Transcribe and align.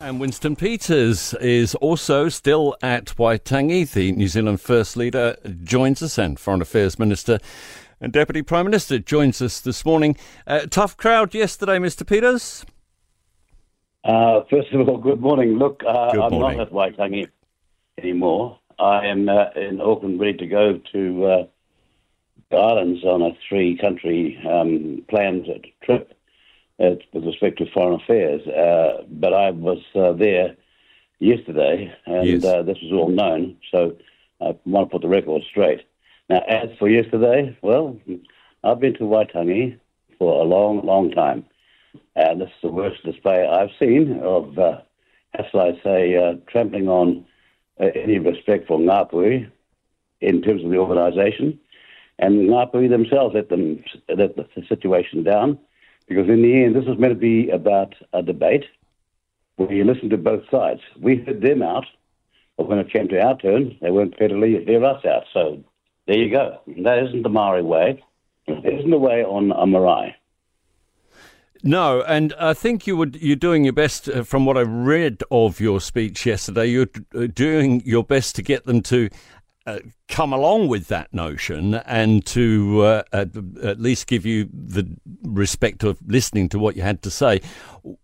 And 0.00 0.20
Winston 0.20 0.54
Peters 0.54 1.34
is 1.40 1.74
also 1.74 2.28
still 2.28 2.76
at 2.80 3.06
Waitangi. 3.16 3.90
The 3.90 4.12
New 4.12 4.28
Zealand 4.28 4.60
First 4.60 4.96
Leader 4.96 5.36
joins 5.64 6.04
us, 6.04 6.18
and 6.18 6.38
Foreign 6.38 6.62
Affairs 6.62 7.00
Minister 7.00 7.40
and 8.00 8.12
Deputy 8.12 8.42
Prime 8.42 8.64
Minister 8.64 9.00
joins 9.00 9.42
us 9.42 9.60
this 9.60 9.84
morning. 9.84 10.16
Uh, 10.46 10.66
tough 10.70 10.96
crowd 10.96 11.34
yesterday, 11.34 11.78
Mr. 11.78 12.06
Peters. 12.06 12.64
Uh, 14.04 14.42
first 14.48 14.72
of 14.72 14.88
all, 14.88 14.98
good 14.98 15.20
morning. 15.20 15.58
Look, 15.58 15.82
uh, 15.84 16.12
good 16.12 16.20
I'm 16.20 16.38
not 16.38 16.60
at 16.60 16.70
Waitangi 16.70 17.26
anymore. 18.00 18.60
I 18.78 19.04
am 19.06 19.28
uh, 19.28 19.46
in 19.56 19.80
Auckland, 19.80 20.20
ready 20.20 20.38
to 20.38 20.46
go 20.46 20.80
to 20.92 21.24
uh, 21.24 21.46
the 22.52 22.56
islands 22.56 23.02
on 23.02 23.20
a 23.20 23.36
three-country 23.48 24.40
um, 24.48 25.04
planned 25.08 25.48
trip 25.82 26.16
uh, 26.80 26.94
with 27.12 27.24
respect 27.24 27.58
to 27.58 27.70
foreign 27.72 28.00
affairs. 28.00 28.46
Uh, 28.46 29.04
but 29.08 29.32
I 29.32 29.50
was 29.50 29.78
uh, 29.94 30.12
there 30.12 30.56
yesterday, 31.18 31.92
and 32.06 32.26
yes. 32.26 32.44
Uh, 32.44 32.62
this 32.62 32.78
was 32.82 32.92
all 32.92 33.08
known. 33.08 33.56
So 33.70 33.96
I 34.40 34.56
want 34.64 34.88
to 34.88 34.92
put 34.92 35.02
the 35.02 35.08
record 35.08 35.42
straight. 35.50 35.80
Now, 36.28 36.42
as 36.48 36.68
for 36.78 36.88
yesterday, 36.88 37.56
well, 37.62 37.98
I've 38.62 38.80
been 38.80 38.94
to 38.94 39.04
Waitangi 39.04 39.78
for 40.18 40.40
a 40.40 40.44
long, 40.44 40.84
long 40.84 41.10
time, 41.10 41.44
and 42.14 42.40
this 42.40 42.48
is 42.48 42.62
the 42.62 42.70
worst 42.70 43.02
display 43.04 43.46
I've 43.46 43.70
seen 43.78 44.20
of, 44.22 44.58
uh, 44.58 44.80
how 45.34 45.44
shall 45.50 45.60
I 45.60 45.80
say, 45.82 46.16
uh, 46.16 46.34
trampling 46.50 46.88
on 46.88 47.24
any 47.78 48.18
respect 48.18 48.66
for 48.66 48.78
Ngāpuhi 48.78 49.50
in 50.20 50.42
terms 50.42 50.64
of 50.64 50.70
the 50.70 50.76
organisation. 50.76 51.58
And 52.18 52.48
Ngāpuhi 52.48 52.90
themselves 52.90 53.34
let, 53.34 53.48
them, 53.48 53.82
let 54.08 54.36
the 54.36 54.46
situation 54.68 55.22
down 55.22 55.58
because 56.08 56.28
in 56.28 56.42
the 56.42 56.64
end, 56.64 56.74
this 56.74 56.84
was 56.84 56.98
meant 56.98 57.12
to 57.12 57.18
be 57.18 57.50
about 57.50 57.94
a 58.12 58.22
debate 58.22 58.64
where 59.56 59.72
you 59.72 59.84
listen 59.84 60.08
to 60.10 60.16
both 60.16 60.42
sides. 60.50 60.80
We 61.00 61.16
heard 61.16 61.42
them 61.42 61.62
out, 61.62 61.84
but 62.56 62.68
when 62.68 62.78
it 62.78 62.92
came 62.92 63.08
to 63.08 63.20
our 63.20 63.36
turn, 63.36 63.76
they 63.80 63.90
weren't 63.90 64.12
prepared 64.12 64.30
to 64.30 64.38
leave, 64.38 64.66
hear 64.66 64.84
us 64.84 65.04
out. 65.04 65.24
So 65.32 65.62
there 66.06 66.16
you 66.16 66.30
go. 66.30 66.60
That 66.84 66.98
isn't 67.04 67.22
the 67.22 67.28
Maori 67.28 67.62
way. 67.62 68.02
It 68.46 68.78
isn't 68.78 68.90
the 68.90 68.98
way 68.98 69.22
on 69.22 69.52
a 69.52 69.66
marae. 69.66 70.16
No, 71.62 72.02
and 72.02 72.32
I 72.38 72.54
think 72.54 72.86
you 72.86 72.96
were 72.96 73.08
you're 73.12 73.36
doing 73.36 73.64
your 73.64 73.72
best. 73.72 74.08
Uh, 74.08 74.22
from 74.22 74.46
what 74.46 74.56
I 74.56 74.62
read 74.62 75.22
of 75.30 75.60
your 75.60 75.80
speech 75.80 76.24
yesterday, 76.24 76.66
you're 76.66 76.86
uh, 77.14 77.26
doing 77.26 77.82
your 77.84 78.04
best 78.04 78.36
to 78.36 78.42
get 78.42 78.64
them 78.64 78.80
to 78.82 79.10
uh, 79.68 79.80
come 80.08 80.32
along 80.32 80.66
with 80.68 80.88
that 80.88 81.12
notion 81.12 81.74
and 81.74 82.24
to 82.24 82.80
uh, 82.80 83.02
at, 83.12 83.28
at, 83.62 83.78
least 83.78 84.06
give 84.06 84.24
you 84.24 84.48
the 84.50 84.88
respect 85.22 85.84
of 85.84 85.98
listening 86.06 86.48
to 86.48 86.58
what 86.58 86.74
you 86.74 86.80
had 86.80 87.02
to 87.02 87.10
say. 87.10 87.42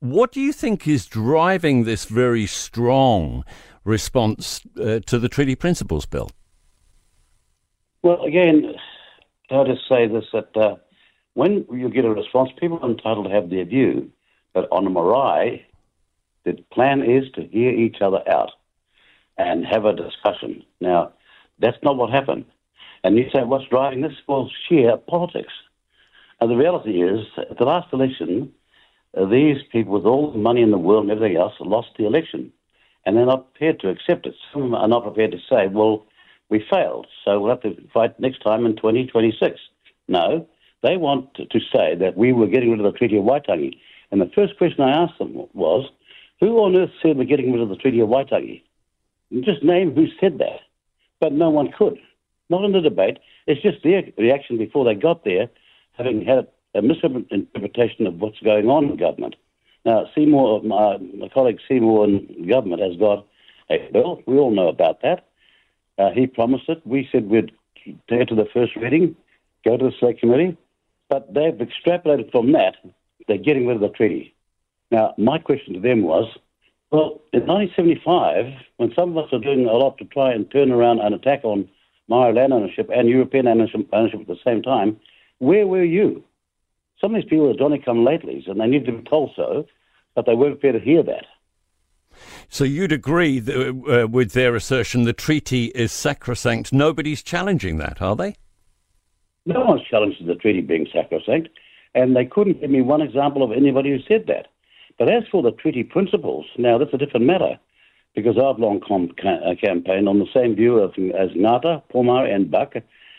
What 0.00 0.32
do 0.32 0.40
you 0.40 0.52
think 0.52 0.88
is 0.88 1.06
driving 1.06 1.84
this 1.84 2.06
very 2.06 2.46
strong 2.46 3.44
response 3.84 4.62
uh, 4.76 4.98
to 5.06 5.20
the 5.20 5.28
treaty 5.28 5.54
principles 5.54 6.04
bill? 6.04 6.32
Well, 8.02 8.20
again, 8.24 8.74
I'll 9.50 9.64
just 9.64 9.88
say 9.88 10.08
this 10.08 10.24
that 10.32 10.56
uh, 10.56 10.74
when 11.34 11.64
you 11.70 11.88
get 11.90 12.04
a 12.04 12.10
response, 12.10 12.50
people 12.58 12.80
are 12.82 12.90
entitled 12.90 13.26
to 13.26 13.32
have 13.32 13.50
their 13.50 13.64
view, 13.64 14.10
but 14.52 14.66
on 14.72 14.84
a 14.84 14.90
marae, 14.90 15.64
the 16.44 16.54
plan 16.72 17.04
is 17.04 17.30
to 17.34 17.46
hear 17.46 17.70
each 17.70 17.98
other 18.00 18.28
out 18.28 18.50
and 19.38 19.64
have 19.64 19.84
a 19.84 19.92
discussion. 19.92 20.64
Now, 20.80 21.12
that's 21.62 21.82
not 21.82 21.96
what 21.96 22.10
happened. 22.10 22.44
And 23.04 23.16
you 23.16 23.28
say, 23.32 23.42
what's 23.42 23.68
driving 23.68 24.02
this? 24.02 24.12
Well, 24.28 24.50
sheer 24.68 24.96
politics. 24.96 25.52
And 26.40 26.50
the 26.50 26.56
reality 26.56 27.02
is, 27.02 27.26
at 27.38 27.58
the 27.58 27.64
last 27.64 27.92
election, 27.92 28.52
uh, 29.16 29.26
these 29.26 29.58
people 29.70 29.92
with 29.94 30.04
all 30.04 30.32
the 30.32 30.38
money 30.38 30.62
in 30.62 30.70
the 30.70 30.78
world 30.78 31.04
and 31.04 31.12
everything 31.12 31.36
else 31.36 31.54
lost 31.60 31.88
the 31.96 32.06
election. 32.06 32.52
And 33.04 33.16
they're 33.16 33.26
not 33.26 33.52
prepared 33.52 33.80
to 33.80 33.88
accept 33.88 34.26
it. 34.26 34.34
Some 34.52 34.74
are 34.74 34.88
not 34.88 35.04
prepared 35.04 35.32
to 35.32 35.38
say, 35.48 35.66
well, 35.68 36.06
we 36.48 36.64
failed, 36.70 37.06
so 37.24 37.40
we'll 37.40 37.50
have 37.50 37.62
to 37.62 37.76
fight 37.94 38.18
next 38.20 38.42
time 38.42 38.66
in 38.66 38.76
2026. 38.76 39.58
No, 40.08 40.46
they 40.82 40.96
want 40.96 41.34
to 41.34 41.60
say 41.74 41.94
that 41.94 42.16
we 42.16 42.32
were 42.32 42.46
getting 42.46 42.70
rid 42.70 42.80
of 42.80 42.92
the 42.92 42.98
Treaty 42.98 43.16
of 43.16 43.24
Waitangi. 43.24 43.78
And 44.10 44.20
the 44.20 44.30
first 44.34 44.58
question 44.58 44.82
I 44.82 45.02
asked 45.02 45.18
them 45.18 45.46
was, 45.54 45.88
who 46.40 46.58
on 46.58 46.76
earth 46.76 46.90
said 47.00 47.16
we're 47.16 47.24
getting 47.24 47.52
rid 47.52 47.62
of 47.62 47.68
the 47.68 47.76
Treaty 47.76 48.00
of 48.00 48.08
Waitangi? 48.08 48.62
Just 49.40 49.62
name 49.62 49.94
who 49.94 50.06
said 50.20 50.38
that 50.38 50.60
but 51.22 51.32
no 51.32 51.50
one 51.50 51.70
could. 51.70 51.98
Not 52.50 52.64
in 52.64 52.72
the 52.72 52.80
debate. 52.80 53.18
It's 53.46 53.62
just 53.62 53.82
their 53.84 54.02
reaction 54.18 54.58
before 54.58 54.84
they 54.84 54.94
got 54.94 55.24
there, 55.24 55.48
having 55.92 56.24
had 56.24 56.48
a 56.74 56.82
misinterpretation 56.82 58.08
of 58.08 58.14
what's 58.20 58.40
going 58.40 58.68
on 58.68 58.90
in 58.90 58.96
government. 58.96 59.36
Now, 59.84 60.06
Seymour, 60.14 60.62
my, 60.64 60.98
my 60.98 61.28
colleague 61.28 61.60
Seymour 61.68 62.06
in 62.06 62.48
government 62.48 62.82
has 62.82 62.96
got 62.96 63.24
a 63.70 63.88
bill. 63.92 64.20
We 64.26 64.36
all 64.36 64.50
know 64.50 64.66
about 64.66 65.02
that. 65.02 65.28
Uh, 65.96 66.10
he 66.10 66.26
promised 66.26 66.68
it. 66.68 66.84
We 66.84 67.08
said 67.12 67.28
we'd 67.28 67.52
go 68.10 68.24
to 68.24 68.34
the 68.34 68.48
first 68.52 68.74
reading, 68.74 69.14
go 69.64 69.76
to 69.76 69.84
the 69.84 69.92
select 70.00 70.20
committee, 70.20 70.56
but 71.08 71.32
they've 71.32 71.54
extrapolated 71.54 72.32
from 72.32 72.50
that. 72.52 72.76
They're 73.28 73.38
getting 73.38 73.68
rid 73.68 73.76
of 73.76 73.82
the 73.82 73.90
treaty. 73.90 74.34
Now, 74.90 75.14
my 75.18 75.38
question 75.38 75.74
to 75.74 75.80
them 75.80 76.02
was, 76.02 76.26
well, 76.92 77.22
in 77.32 77.46
1975, 77.46 78.52
when 78.76 78.92
some 78.94 79.16
of 79.16 79.24
us 79.24 79.32
were 79.32 79.38
doing 79.38 79.66
a 79.66 79.72
lot 79.72 79.96
to 79.96 80.04
try 80.04 80.32
and 80.32 80.50
turn 80.50 80.70
around 80.70 81.00
an 81.00 81.14
attack 81.14 81.40
on 81.42 81.66
Maori 82.08 82.34
land 82.34 82.52
ownership 82.52 82.90
and 82.94 83.08
European 83.08 83.48
ownership 83.48 83.88
at 83.90 84.26
the 84.26 84.36
same 84.44 84.62
time, 84.62 85.00
where 85.38 85.66
were 85.66 85.84
you? 85.84 86.22
Some 87.00 87.14
of 87.14 87.22
these 87.22 87.30
people 87.30 87.48
are 87.48 87.54
Johnny 87.54 87.78
come 87.78 88.04
lately, 88.04 88.44
and 88.46 88.60
they 88.60 88.66
need 88.66 88.84
to 88.84 88.92
be 88.92 89.02
told 89.08 89.30
so, 89.34 89.66
but 90.14 90.26
they 90.26 90.34
weren't 90.34 90.60
prepared 90.60 90.82
to 90.82 90.86
hear 90.86 91.02
that. 91.02 91.24
So 92.50 92.64
you'd 92.64 92.92
agree 92.92 93.38
that, 93.40 93.56
uh, 93.58 94.08
with 94.08 94.32
their 94.32 94.54
assertion 94.54 95.04
the 95.04 95.14
treaty 95.14 95.72
is 95.74 95.92
sacrosanct. 95.92 96.74
Nobody's 96.74 97.22
challenging 97.22 97.78
that, 97.78 98.02
are 98.02 98.14
they? 98.14 98.36
No 99.46 99.64
one's 99.64 99.82
challenging 99.90 100.26
the 100.26 100.34
treaty 100.34 100.60
being 100.60 100.86
sacrosanct, 100.92 101.48
and 101.94 102.14
they 102.14 102.26
couldn't 102.26 102.60
give 102.60 102.70
me 102.70 102.82
one 102.82 103.00
example 103.00 103.42
of 103.42 103.50
anybody 103.50 103.88
who 103.88 103.98
said 104.06 104.26
that. 104.26 104.48
But 105.02 105.12
as 105.12 105.24
for 105.32 105.42
the 105.42 105.50
treaty 105.50 105.82
principles, 105.82 106.46
now 106.56 106.78
that's 106.78 106.94
a 106.94 106.96
different 106.96 107.26
matter 107.26 107.58
because 108.14 108.38
I've 108.38 108.60
long 108.60 108.80
com- 108.86 109.10
uh, 109.24 109.56
campaigned 109.60 110.08
on 110.08 110.20
the 110.20 110.28
same 110.32 110.54
view 110.54 110.78
of, 110.78 110.90
as 110.92 111.30
Ngata, 111.30 111.82
Pomare, 111.92 112.32
and 112.32 112.48
Buck, 112.48 112.74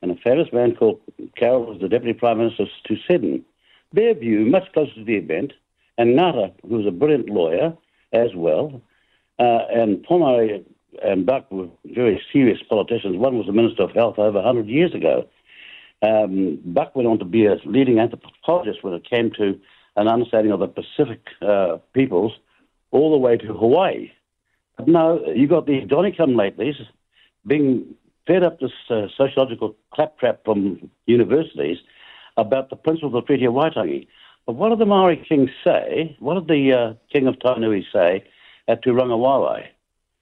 and 0.00 0.10
a 0.10 0.16
famous 0.24 0.48
man 0.54 0.74
called 0.74 1.02
Carroll 1.36 1.66
was 1.66 1.78
the 1.78 1.90
Deputy 1.90 2.18
Prime 2.18 2.38
Minister 2.38 2.64
to 2.86 2.96
Seddon. 3.06 3.44
Their 3.92 4.14
view, 4.14 4.46
much 4.46 4.72
closer 4.72 4.94
to 4.94 5.04
the 5.04 5.16
event, 5.16 5.52
and 5.98 6.18
Ngata, 6.18 6.54
who 6.66 6.78
was 6.78 6.86
a 6.86 6.90
brilliant 6.90 7.28
lawyer 7.28 7.76
as 8.14 8.30
well, 8.34 8.80
uh, 9.38 9.66
and 9.70 10.02
Pomare 10.02 10.64
and 11.04 11.26
Buck 11.26 11.52
were 11.52 11.68
very 11.84 12.22
serious 12.32 12.60
politicians. 12.70 13.18
One 13.18 13.36
was 13.36 13.48
the 13.48 13.52
Minister 13.52 13.82
of 13.82 13.90
Health 13.90 14.18
over 14.18 14.38
100 14.38 14.66
years 14.66 14.94
ago. 14.94 15.28
Um, 16.00 16.58
Buck 16.64 16.96
went 16.96 17.06
on 17.06 17.18
to 17.18 17.26
be 17.26 17.44
a 17.44 17.56
leading 17.66 17.98
anthropologist 17.98 18.82
when 18.82 18.94
it 18.94 19.04
came 19.10 19.30
to 19.32 19.60
an 19.96 20.08
understanding 20.08 20.52
of 20.52 20.60
the 20.60 20.68
Pacific 20.68 21.20
uh, 21.42 21.78
peoples 21.92 22.32
all 22.90 23.10
the 23.10 23.18
way 23.18 23.36
to 23.36 23.46
Hawaii. 23.46 24.10
But 24.76 24.88
no, 24.88 25.24
you 25.34 25.48
got 25.48 25.66
the 25.66 25.80
Johnny 25.82 26.12
come 26.12 26.30
latelys 26.30 26.76
being 27.46 27.94
fed 28.26 28.42
up 28.42 28.60
this 28.60 28.72
uh, 28.90 29.06
sociological 29.16 29.76
claptrap 29.92 30.44
from 30.44 30.90
universities 31.06 31.78
about 32.36 32.70
the 32.70 32.76
principles 32.76 33.14
of 33.14 33.22
the 33.22 33.26
Treaty 33.26 33.46
of 33.46 33.54
Waitangi. 33.54 34.06
But 34.44 34.56
what 34.56 34.68
did 34.70 34.78
the 34.78 34.86
Maori 34.86 35.24
king 35.28 35.50
say? 35.64 36.16
What 36.20 36.34
did 36.34 36.48
the 36.48 36.72
uh, 36.72 36.94
king 37.12 37.26
of 37.26 37.36
Tainui 37.36 37.84
say 37.92 38.24
at 38.68 38.84
Turangawaewae? 38.84 39.66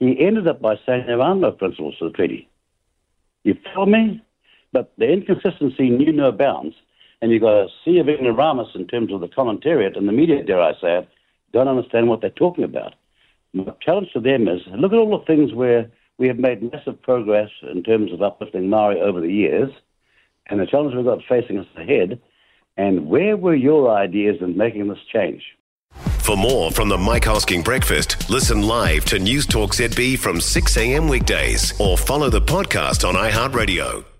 He 0.00 0.18
ended 0.20 0.48
up 0.48 0.62
by 0.62 0.76
saying 0.86 1.04
there 1.06 1.20
are 1.20 1.34
no 1.34 1.52
principles 1.52 1.96
to 1.98 2.06
the 2.06 2.10
treaty. 2.12 2.48
You 3.44 3.56
follow 3.74 3.86
me? 3.86 4.22
But 4.72 4.92
the 4.98 5.10
inconsistency 5.10 5.90
knew 5.90 6.12
no 6.12 6.32
bounds 6.32 6.76
and 7.20 7.30
you've 7.30 7.42
got 7.42 7.64
a 7.64 7.68
sea 7.84 7.98
of 7.98 8.08
ignoramus 8.08 8.68
in 8.74 8.86
terms 8.86 9.12
of 9.12 9.20
the 9.20 9.28
commentariat 9.28 9.96
and 9.96 10.08
the 10.08 10.12
media, 10.12 10.42
dare 10.42 10.62
I 10.62 10.72
say 10.72 10.98
it, 10.98 11.08
don't 11.52 11.68
understand 11.68 12.08
what 12.08 12.20
they're 12.20 12.30
talking 12.30 12.64
about. 12.64 12.94
My 13.52 13.72
challenge 13.80 14.12
to 14.12 14.20
them 14.20 14.46
is 14.46 14.60
look 14.76 14.92
at 14.92 14.98
all 14.98 15.18
the 15.18 15.24
things 15.24 15.52
where 15.52 15.90
we 16.18 16.28
have 16.28 16.38
made 16.38 16.72
massive 16.72 17.00
progress 17.02 17.50
in 17.62 17.82
terms 17.82 18.12
of 18.12 18.22
uplifting 18.22 18.68
Maori 18.68 19.00
over 19.00 19.20
the 19.20 19.32
years, 19.32 19.70
and 20.46 20.60
the 20.60 20.66
challenge 20.66 20.94
we've 20.94 21.04
got 21.04 21.20
facing 21.28 21.58
us 21.58 21.66
ahead, 21.76 22.20
and 22.76 23.08
where 23.08 23.36
were 23.36 23.54
your 23.54 23.94
ideas 23.94 24.36
in 24.40 24.56
making 24.56 24.88
this 24.88 24.98
change? 25.12 25.42
For 26.28 26.36
more 26.36 26.70
from 26.70 26.88
the 26.88 26.98
Mike 26.98 27.24
Hosking 27.24 27.64
Breakfast, 27.64 28.28
listen 28.28 28.62
live 28.62 29.04
to 29.06 29.18
News 29.18 29.46
Talk 29.46 29.72
ZB 29.72 30.18
from 30.18 30.40
6 30.40 30.76
a.m. 30.76 31.08
weekdays 31.08 31.72
or 31.80 31.96
follow 31.96 32.28
the 32.28 32.42
podcast 32.42 33.08
on 33.08 33.14
iHeartRadio. 33.14 34.17